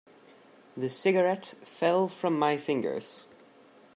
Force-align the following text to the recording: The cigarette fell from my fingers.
The 0.75 0.89
cigarette 0.89 1.53
fell 1.63 2.07
from 2.07 2.39
my 2.39 2.57
fingers. 2.57 3.25